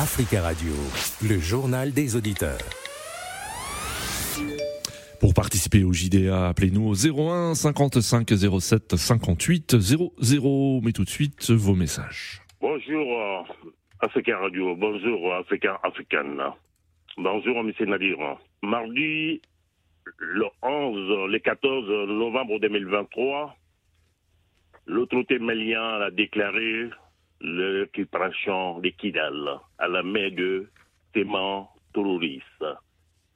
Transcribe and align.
Africa 0.00 0.40
Radio, 0.40 0.72
le 1.28 1.38
journal 1.38 1.92
des 1.92 2.16
auditeurs. 2.16 2.56
Pour 5.20 5.34
participer 5.34 5.84
au 5.84 5.92
JDA, 5.92 6.48
appelez-nous 6.48 6.88
au 6.88 6.94
01 6.94 7.54
55 7.54 8.26
07 8.60 8.96
58 8.96 9.78
00. 9.78 10.80
Mais 10.82 10.92
tout 10.92 11.04
de 11.04 11.10
suite, 11.10 11.50
vos 11.50 11.74
messages. 11.74 12.40
Bonjour 12.62 13.20
euh, 13.20 13.42
Africa 14.00 14.38
Radio, 14.38 14.74
bonjour 14.74 15.34
Africa 15.34 15.78
Africaine. 15.82 16.40
Bonjour 17.18 17.58
M. 17.58 17.70
Nadir. 17.80 18.16
Mardi, 18.62 19.42
le 20.16 20.46
11, 20.62 21.30
le 21.30 21.38
14 21.40 22.08
novembre 22.08 22.58
2023, 22.58 23.54
l'autorité 24.86 25.38
malienne 25.38 26.00
a 26.00 26.10
déclaré 26.10 26.88
l'occupation 27.40 28.78
de 28.80 28.88
Kidal 28.90 29.58
à 29.78 29.88
la 29.88 30.02
main 30.02 30.30
de 30.30 30.68
témoins 31.12 31.68
terroristes 31.92 32.64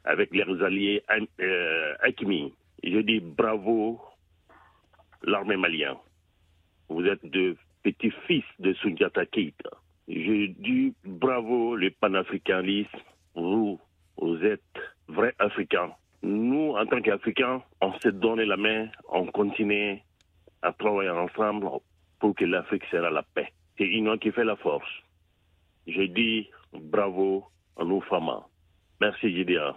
avec 0.05 0.35
leurs 0.35 0.63
alliés 0.63 1.03
euh, 1.41 1.95
Akimi. 2.01 2.53
Je 2.83 2.99
dis 2.99 3.21
bravo 3.21 4.01
l'armée 5.23 5.57
malienne. 5.57 5.97
Vous 6.89 7.05
êtes 7.07 7.25
de 7.25 7.57
petits-fils 7.83 8.45
de 8.59 8.75
Sundiata 8.75 9.25
Keita. 9.27 9.71
Je 10.07 10.47
dis 10.53 10.95
bravo 11.05 11.77
le 11.77 11.91
panafricanisme. 11.91 12.99
Vous, 13.35 13.81
vous 14.19 14.45
êtes 14.45 14.61
vrais 15.09 15.35
Africains. 15.39 15.93
Nous, 16.23 16.75
en 16.77 16.87
tant 16.87 17.01
qu'Africains, 17.03 17.63
on 17.81 17.93
s'est 18.01 18.13
donné 18.13 18.45
la 18.47 18.57
main, 18.57 18.89
on 19.09 19.27
continue 19.27 19.99
à 20.63 20.73
travailler 20.73 21.11
ensemble 21.11 21.69
pour 22.19 22.35
que 22.35 22.45
l'Afrique 22.45 22.85
sera 22.91 23.11
la 23.11 23.23
paix. 23.23 23.53
C'est 23.77 23.85
une 23.87 24.19
qui 24.19 24.31
fait 24.31 24.45
la 24.45 24.57
force. 24.57 24.91
Je 25.87 26.03
dis 26.03 26.49
bravo 26.73 27.45
à 27.77 27.85
nos 27.85 28.01
femmes. 28.03 28.43
Merci, 29.01 29.35
Gidia. 29.35 29.77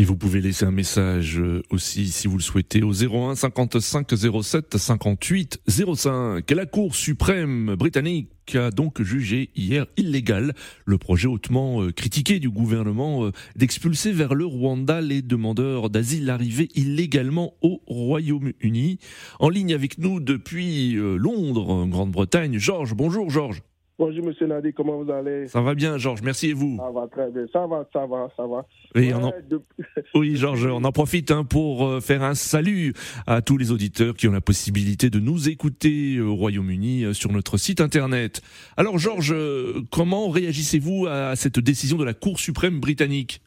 Et 0.00 0.04
vous 0.04 0.16
pouvez 0.16 0.40
laisser 0.40 0.64
un 0.64 0.70
message 0.70 1.40
euh, 1.40 1.60
aussi 1.70 2.06
si 2.06 2.28
vous 2.28 2.36
le 2.36 2.42
souhaitez 2.42 2.84
au 2.84 2.92
01 2.92 3.34
55 3.34 4.06
07 4.44 4.76
58 4.78 5.60
05. 5.96 6.48
La 6.52 6.66
Cour 6.66 6.94
suprême 6.94 7.74
britannique 7.74 8.54
a 8.54 8.70
donc 8.70 9.02
jugé 9.02 9.50
hier 9.56 9.86
illégal 9.96 10.54
le 10.84 10.98
projet 10.98 11.26
hautement 11.26 11.82
euh, 11.82 11.90
critiqué 11.90 12.38
du 12.38 12.48
gouvernement 12.48 13.24
euh, 13.24 13.32
d'expulser 13.56 14.12
vers 14.12 14.36
le 14.36 14.46
Rwanda 14.46 15.00
les 15.00 15.20
demandeurs 15.20 15.90
d'asile 15.90 16.30
arrivés 16.30 16.68
illégalement 16.76 17.54
au 17.60 17.82
Royaume-Uni. 17.88 19.00
En 19.40 19.48
ligne 19.48 19.74
avec 19.74 19.98
nous 19.98 20.20
depuis 20.20 20.92
Londres, 20.94 21.86
Grande-Bretagne, 21.86 22.56
Georges. 22.58 22.94
Bonjour 22.94 23.30
Georges. 23.30 23.62
Bonjour 23.98 24.26
Monsieur 24.26 24.46
Nadi, 24.46 24.72
comment 24.72 25.02
vous 25.02 25.10
allez? 25.10 25.48
Ça 25.48 25.60
va 25.60 25.74
bien 25.74 25.98
Georges, 25.98 26.22
merci 26.22 26.50
et 26.50 26.52
vous? 26.52 26.76
Ça 26.76 26.88
va 26.92 27.08
très 27.08 27.32
bien, 27.32 27.46
ça 27.52 27.66
va, 27.66 27.84
ça 27.92 28.06
va, 28.06 28.28
ça 28.36 28.46
va. 28.46 28.64
Oui, 28.94 29.12
oui 30.14 30.36
Georges, 30.36 30.66
on 30.66 30.84
en 30.84 30.92
profite 30.92 31.32
hein, 31.32 31.42
pour 31.42 31.84
euh, 31.84 31.98
faire 31.98 32.22
un 32.22 32.34
salut 32.34 32.92
à 33.26 33.42
tous 33.42 33.56
les 33.56 33.72
auditeurs 33.72 34.14
qui 34.14 34.28
ont 34.28 34.32
la 34.32 34.40
possibilité 34.40 35.10
de 35.10 35.18
nous 35.18 35.48
écouter 35.48 36.20
au 36.20 36.36
Royaume-Uni 36.36 37.06
euh, 37.06 37.12
sur 37.12 37.32
notre 37.32 37.56
site 37.56 37.80
internet. 37.80 38.40
Alors 38.76 38.98
Georges, 38.98 39.32
euh, 39.32 39.82
comment 39.90 40.28
réagissez-vous 40.28 41.08
à 41.08 41.34
cette 41.34 41.58
décision 41.58 41.96
de 41.96 42.04
la 42.04 42.14
Cour 42.14 42.38
suprême 42.38 42.78
britannique? 42.78 43.42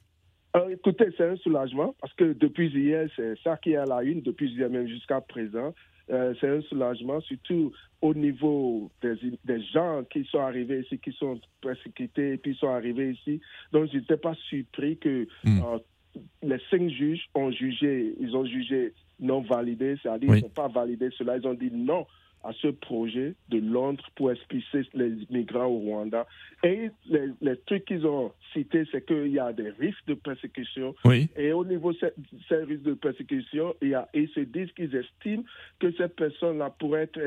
Écoutez, 0.70 1.06
c'est 1.16 1.30
un 1.30 1.38
soulagement 1.38 1.96
parce 2.02 2.14
que 2.16 2.34
depuis 2.34 2.68
hier, 2.68 3.08
c'est 3.16 3.36
ça 3.42 3.56
qui 3.56 3.72
est 3.72 3.78
à 3.78 3.86
la 3.86 4.04
une, 4.04 4.22
depuis 4.22 4.52
hier 4.52 4.70
même 4.70 4.86
jusqu'à 4.86 5.22
présent. 5.22 5.74
Euh, 6.12 6.34
c'est 6.40 6.50
un 6.50 6.62
soulagement, 6.64 7.22
surtout 7.22 7.72
au 8.02 8.14
niveau 8.14 8.92
des, 9.02 9.16
des, 9.45 9.62
gens 9.62 10.04
qui 10.09 10.26
sont 10.26 10.40
arrivés 10.40 10.81
ici, 10.81 10.98
qui 10.98 11.14
sont 11.14 11.40
persécutés, 11.62 12.34
et 12.34 12.38
puis 12.38 12.56
sont 12.56 12.70
arrivés 12.70 13.12
ici. 13.12 13.40
Donc, 13.72 13.90
je 13.92 13.98
n'étais 13.98 14.18
pas 14.18 14.34
surpris 14.50 14.98
que 14.98 15.28
hmm. 15.45 15.62
euh, 15.64 15.78
les 16.44 16.59
cinq 16.70 16.90
juges 16.90 17.30
ont 17.34 17.52
jugé, 17.52 18.16
ils 18.20 18.36
ont 18.36 18.45
jugé 18.45 18.94
non 19.22 19.41
validé, 19.41 19.96
c'est-à-dire 20.02 20.34
qu'ils 20.34 20.44
n'ont 20.44 20.50
pas 20.50 20.68
validé 20.68 21.09
cela, 21.18 21.38
ils 21.38 21.47
ont 21.47 21.53
dit 21.53 21.72
non 21.72 22.06
à 22.44 22.53
ce 22.53 22.68
projet 22.68 23.35
de 23.50 23.59
Londres 23.59 24.03
pour 24.16 24.31
expulser 24.31 24.81
les 24.94 25.13
migrants 25.29 25.66
au 25.66 25.79
Rwanda. 25.79 26.25
Et 26.63 26.90
les, 27.09 27.57
trucs 27.66 27.85
qu'ils 27.85 28.06
ont 28.06 28.31
cités, 28.53 28.85
c'est 28.91 29.06
qu'il 29.06 29.28
y 29.28 29.40
a 29.40 29.53
des 29.53 29.69
risques 29.69 30.06
de 30.07 30.13
persécution. 30.13 30.96
Et 31.35 31.51
au 31.53 31.66
niveau 31.66 31.94
de 31.94 32.00
ces, 32.50 32.56
risques 32.56 32.84
de 32.84 32.94
persécution, 32.94 33.75
il 33.81 33.90
y 33.90 33.94
a, 33.94 34.07
ils 34.13 34.30
se 34.30 34.41
disent 34.41 34.72
qu'ils 34.74 34.96
estiment 34.96 35.44
que 35.80 35.91
ces 35.94 36.07
personnes-là 36.07 36.72
pourraient 36.80 37.03
être 37.03 37.19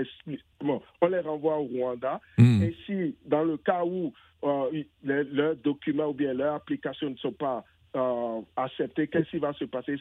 bon, 0.61 0.83
on 1.01 1.07
les 1.09 1.21
renvoie 1.21 1.59
au 1.59 1.65
Rwanda. 1.65 2.21
Hmm. 2.39 2.63
Et 2.63 2.77
si, 2.87 3.15
dans 3.27 3.45
le 3.45 3.57
cas 3.57 3.85
où 3.85 4.13
euh, 4.45 4.83
leurs 5.03 5.57
documents 5.57 6.09
ou 6.09 6.15
bien 6.15 6.35
leurs 6.35 6.55
applications 6.55 7.11
ne 7.11 7.17
sont 7.17 7.33
pas 7.33 7.65
euh, 7.97 8.41
acceptés, 8.57 9.09
qu'est-ce 9.09 9.31
qui 9.31 9.39
va 9.39 9.53
se 9.55 9.65
passer? 9.65 9.97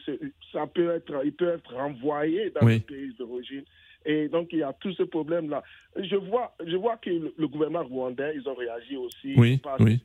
Ça 0.52 0.66
peut 0.66 0.90
être, 0.90 1.22
il 1.24 1.32
peut 1.32 1.54
être 1.54 1.74
renvoyé 1.74 2.50
dans 2.50 2.66
le 2.66 2.80
pays 2.80 3.14
d'origine. 3.18 3.64
Et 4.06 4.28
donc, 4.28 4.48
il 4.52 4.58
y 4.58 4.62
a 4.62 4.72
tout 4.72 4.92
ce 4.92 5.02
problème-là. 5.02 5.62
Je 5.96 6.16
vois, 6.16 6.54
je 6.66 6.76
vois 6.76 6.96
que 6.96 7.10
le, 7.10 7.48
gouvernement 7.48 7.84
rwandais, 7.84 8.34
ils 8.36 8.48
ont 8.48 8.54
réagi 8.54 8.96
aussi. 8.96 9.34
Oui, 9.36 9.60
oui. 9.80 10.00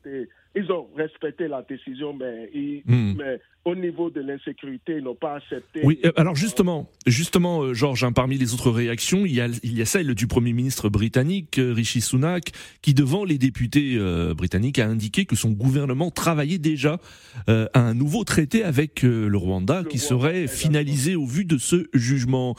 Ils 0.56 0.72
ont 0.72 0.88
respecté 0.96 1.46
la 1.46 1.62
décision, 1.62 2.12
mais, 2.12 2.50
hmm. 2.84 3.14
mais 3.16 3.40
au 3.64 3.74
niveau 3.74 4.10
de 4.10 4.20
l'insécurité, 4.20 4.96
ils 4.96 5.04
n'ont 5.04 5.14
pas 5.14 5.36
accepté. 5.36 5.82
Oui, 5.84 6.00
euh, 6.04 6.12
alors 6.16 6.34
justement, 6.34 6.90
justement, 7.06 7.62
euh, 7.62 7.74
Georges, 7.74 8.04
hein, 8.04 8.12
parmi 8.12 8.38
les 8.38 8.54
autres 8.54 8.70
réactions, 8.70 9.26
il 9.26 9.34
y, 9.34 9.40
a, 9.40 9.48
il 9.62 9.78
y 9.78 9.82
a 9.82 9.84
celle 9.84 10.14
du 10.14 10.26
Premier 10.26 10.52
ministre 10.52 10.88
britannique, 10.88 11.58
euh, 11.58 11.72
Rishi 11.72 12.00
Sunak, 12.00 12.52
qui, 12.82 12.94
devant 12.94 13.24
les 13.24 13.38
députés 13.38 13.98
britanniques, 14.34 14.78
a 14.78 14.86
indiqué 14.86 15.24
que 15.24 15.36
son 15.36 15.50
gouvernement 15.50 16.10
travaillait 16.10 16.58
déjà 16.58 16.98
à 17.46 17.68
un 17.74 17.94
nouveau 17.94 18.24
traité 18.24 18.64
avec 18.64 19.02
le 19.02 19.36
Rwanda, 19.36 19.84
qui 19.88 19.98
serait 19.98 20.46
finalisé 20.46 21.16
au 21.16 21.26
vu 21.26 21.44
de 21.44 21.58
ce 21.58 21.88
jugement. 21.94 22.54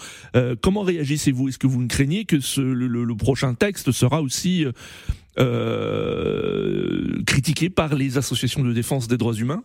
comment 0.62 0.84
réagissez-vous 1.32 1.50
Est-ce 1.50 1.60
que 1.60 1.68
vous 1.68 1.82
ne 1.82 1.88
craignez 1.88 2.26
que 2.26 2.40
ce, 2.40 2.62
le, 2.62 3.16
prochain 3.16 3.54
texte 3.54 3.92
sera 3.92 4.22
aussi 4.22 4.66
euh, 5.40 7.24
critiqué 7.26 7.70
par 7.70 7.96
les 7.96 8.18
associations 8.18 8.64
de 8.64 8.74
défense 8.74 9.08
des 9.08 9.18
droits 9.18 9.34
humains? 9.34 9.64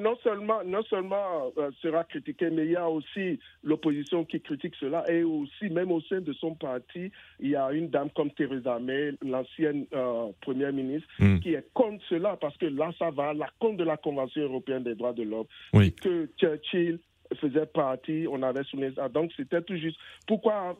Non 0.00 0.16
seulement, 0.22 0.64
non 0.64 0.82
seulement 0.84 1.52
euh, 1.58 1.70
sera 1.80 2.02
critiqué, 2.04 2.50
mais 2.50 2.64
il 2.64 2.72
y 2.72 2.76
a 2.76 2.88
aussi 2.88 3.38
l'opposition 3.62 4.24
qui 4.24 4.40
critique 4.40 4.74
cela. 4.80 5.08
Et 5.10 5.22
aussi, 5.22 5.70
même 5.70 5.92
au 5.92 6.00
sein 6.02 6.20
de 6.20 6.32
son 6.32 6.54
parti, 6.54 7.10
il 7.40 7.50
y 7.50 7.56
a 7.56 7.70
une 7.72 7.88
dame 7.88 8.10
comme 8.16 8.30
Theresa 8.32 8.78
May, 8.80 9.12
l'ancienne 9.22 9.86
euh, 9.94 10.28
première 10.40 10.72
ministre, 10.72 11.08
hmm. 11.18 11.38
qui 11.38 11.54
est 11.54 11.64
contre 11.72 12.02
cela, 12.08 12.36
parce 12.40 12.56
que 12.56 12.66
là, 12.66 12.90
ça 12.98 13.10
va 13.10 13.30
à 13.30 13.34
la 13.34 13.48
compte 13.60 13.76
de 13.76 13.84
la 13.84 13.96
Convention 13.96 14.42
européenne 14.42 14.82
des 14.82 14.94
droits 14.94 15.12
de 15.12 15.22
l'homme. 15.22 15.46
Oui. 15.72 15.92
Que 15.92 16.28
Churchill 16.36 16.98
faisait 17.36 17.66
partie, 17.66 18.26
on 18.30 18.42
avait 18.42 18.64
souligné 18.64 18.92
ça. 18.94 19.08
Donc, 19.08 19.32
c'était 19.36 19.62
tout 19.62 19.76
juste. 19.76 19.98
Pourquoi 20.26 20.76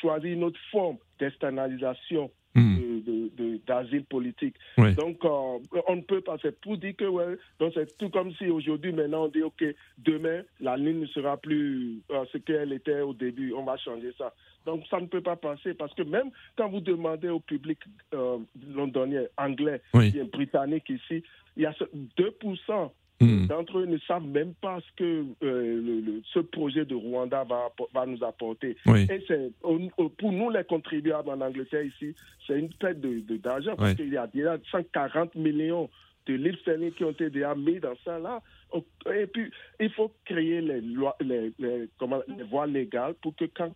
choisir 0.00 0.32
une 0.32 0.44
autre 0.44 0.60
forme 0.70 0.96
d'externalisation 1.18 2.30
Hmm. 2.56 2.78
d'asile 3.66 4.04
politique? 4.06 4.54
Donc, 4.78 5.22
euh, 5.26 5.58
on 5.88 5.96
ne 5.96 6.00
peut 6.00 6.22
pas, 6.22 6.38
c'est 6.40 6.58
pour 6.58 6.78
dire 6.78 6.96
que, 6.96 7.04
ouais, 7.04 7.36
donc 7.60 7.72
c'est 7.74 7.98
tout 7.98 8.08
comme 8.08 8.32
si 8.32 8.46
aujourd'hui, 8.46 8.92
maintenant, 8.92 9.24
on 9.24 9.28
dit, 9.28 9.42
OK, 9.42 9.62
demain, 9.98 10.40
la 10.60 10.78
ligne 10.78 11.00
ne 11.00 11.06
sera 11.06 11.36
plus 11.36 12.00
euh, 12.10 12.24
ce 12.32 12.38
qu'elle 12.38 12.72
était 12.72 13.00
au 13.02 13.12
début, 13.12 13.52
on 13.52 13.64
va 13.64 13.76
changer 13.76 14.10
ça. 14.16 14.32
Donc, 14.64 14.84
ça 14.88 14.98
ne 15.00 15.06
peut 15.06 15.20
pas 15.20 15.36
passer 15.36 15.74
parce 15.74 15.92
que 15.92 16.02
même 16.02 16.30
quand 16.56 16.70
vous 16.70 16.80
demandez 16.80 17.28
au 17.28 17.40
public 17.40 17.78
euh, 18.14 18.38
londonien, 18.74 19.24
anglais, 19.36 19.82
britannique 20.32 20.88
ici, 20.88 21.22
il 21.58 21.62
y 21.62 21.66
a 21.66 21.74
2% 22.16 22.90
Hmm. 23.18 23.46
D'entre 23.46 23.78
eux 23.78 23.86
ne 23.86 23.96
savent 23.98 24.26
même 24.26 24.52
pas 24.60 24.78
ce 24.80 24.92
que 24.96 25.24
euh, 25.42 26.20
ce 26.34 26.40
projet 26.40 26.84
de 26.84 26.94
Rwanda 26.94 27.44
va, 27.44 27.68
va 27.94 28.04
nous 28.04 28.22
apporter. 28.22 28.76
Et 28.86 29.24
c'est 29.26 29.52
pour 29.62 30.32
nous 30.32 30.50
les 30.50 30.64
contribuables 30.64 31.30
en 31.30 31.40
Angleterre 31.40 31.84
ici, 31.84 32.14
c'est 32.46 32.58
une 32.58 32.68
perte 32.74 32.98
d'argent 32.98 33.72
de, 33.72 33.76
parce 33.76 33.94
qu'il 33.94 34.12
y 34.12 34.18
a 34.18 34.26
déjà 34.26 34.58
140 34.70 35.34
millions 35.36 35.88
de 36.26 36.56
sterling 36.60 36.92
qui 36.92 37.04
ont 37.04 37.10
été 37.10 37.30
déjà 37.30 37.54
mis 37.54 37.78
dans 37.78 37.96
ça 38.04 38.18
là. 38.18 38.42
Et 39.14 39.26
puis, 39.26 39.50
il 39.80 39.90
faut 39.90 40.12
créer 40.24 40.60
les, 40.60 40.80
lois, 40.80 41.16
les, 41.20 41.52
comment, 41.98 42.20
les 42.26 42.44
voies 42.44 42.66
légales 42.66 43.14
pour 43.22 43.34
que 43.36 43.44
quand 43.44 43.72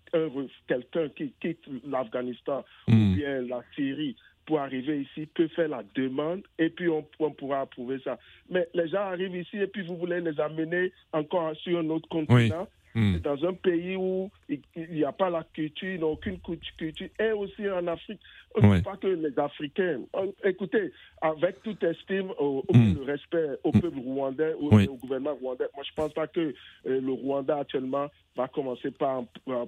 quelqu'un 0.66 1.08
qui 1.10 1.32
quitte 1.40 1.64
l'Afghanistan 1.86 2.64
ou 2.88 2.92
hmm. 2.92 3.14
bien 3.14 3.42
la 3.42 3.62
Syrie 3.74 4.16
pour 4.46 4.58
arriver 4.58 5.02
ici 5.02 5.26
peut 5.26 5.48
faire 5.48 5.68
la 5.68 5.82
demande 5.94 6.42
et 6.58 6.70
puis 6.70 6.88
on, 6.88 7.02
pourra 7.30 7.60
approuver 7.60 8.00
ça. 8.00 8.18
Mais 8.48 8.68
les 8.74 8.88
gens 8.88 9.02
arrivent 9.02 9.36
ici 9.36 9.58
et 9.58 9.68
puis 9.68 9.82
vous 9.86 9.96
voulez 9.96 10.20
les 10.20 10.38
amener 10.40 10.92
encore 11.12 11.54
sur 11.56 11.78
un 11.78 11.88
autre 11.88 12.08
continent. 12.08 12.68
Hmm. 12.94 13.18
Dans 13.18 13.44
un 13.44 13.54
pays 13.54 13.94
où 13.94 14.28
il 14.50 14.90
n'y 14.90 15.04
a 15.04 15.12
pas 15.12 15.30
la 15.30 15.44
culture, 15.52 16.02
aucune 16.08 16.38
culture, 16.40 17.08
et 17.18 17.32
aussi 17.32 17.68
en 17.68 17.86
Afrique. 17.86 18.20
Pas 18.54 18.96
que 18.96 19.06
les 19.06 19.38
Africains. 19.38 20.00
Écoutez, 20.42 20.92
avec 21.20 21.62
toute 21.62 21.82
estime 21.84 22.30
au, 22.38 22.64
hmm. 22.72 22.96
respect 23.06 23.50
au 23.62 23.70
hmm. 23.70 23.80
peuple 23.80 23.98
rwandais, 24.04 24.54
au, 24.54 24.72
au, 24.72 24.96
gouvernement 24.96 25.36
rwandais, 25.40 25.66
moi 25.74 25.84
je 25.86 25.94
pense 25.94 26.12
pas 26.12 26.26
que 26.26 26.40
euh, 26.40 26.52
le 27.00 27.12
Rwanda 27.12 27.58
actuellement 27.58 28.08
va 28.36 28.48
commencer 28.48 28.90
par 28.90 29.22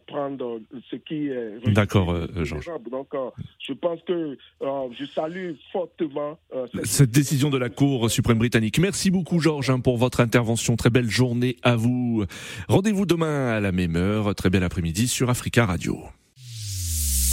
prendre 0.06 0.60
ce 0.90 0.96
qui 0.96 1.28
est. 1.28 1.72
D'accord, 1.72 2.10
euh, 2.10 2.26
Georges. 2.44 2.70
Donc, 2.90 3.08
euh, 3.14 3.30
je 3.60 3.72
pense 3.72 4.00
que 4.02 4.36
je 4.60 5.04
salue 5.06 5.52
fortement 5.72 6.38
cette, 6.72 6.86
cette 6.86 7.10
décision 7.10 7.50
de 7.50 7.58
la 7.58 7.70
Cour 7.70 8.10
suprême 8.10 8.38
britannique. 8.38 8.78
Merci 8.78 9.10
beaucoup, 9.10 9.38
Georges, 9.38 9.70
hein, 9.70 9.80
pour 9.80 9.96
votre 9.96 10.20
intervention. 10.20 10.76
Très 10.76 10.90
belle 10.90 11.08
journée 11.08 11.56
à 11.62 11.76
vous. 11.76 12.24
Rendez-vous 12.68 13.06
demain 13.06 13.48
à 13.48 13.60
la 13.60 13.72
même 13.72 13.96
heure. 13.96 14.34
Très 14.34 14.50
bel 14.50 14.64
après-midi 14.72 15.06
sur 15.06 15.28
Africa 15.28 15.66
Radio. 15.66 16.00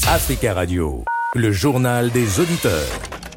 Africa 0.09 0.53
Radio, 0.53 1.05
le 1.35 1.53
journal 1.53 2.11
des 2.11 2.41
auditeurs. 2.41 3.28